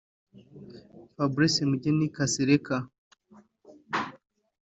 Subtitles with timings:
[1.15, 2.75] Fabrice Mugheni Kasereka